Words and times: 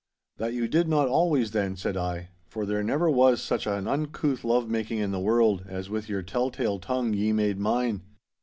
'That 0.37 0.55
you 0.55 0.67
did 0.67 0.87
not 0.87 1.07
always, 1.07 1.51
then,' 1.51 1.75
said 1.77 1.95
I, 1.95 2.29
'for 2.47 2.65
there 2.65 2.81
never 2.81 3.07
was 3.07 3.39
such 3.39 3.67
an 3.67 3.87
uncouth 3.87 4.43
love 4.43 4.67
making 4.67 4.97
in 4.97 5.11
the 5.11 5.19
world, 5.19 5.63
as 5.67 5.91
with 5.91 6.09
your 6.09 6.23
tell 6.23 6.49
tale 6.49 6.79
tongue 6.79 7.13
ye 7.13 7.31
made 7.31 7.59
mine. 7.59 8.01